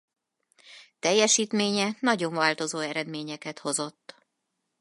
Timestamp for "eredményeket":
2.79-3.59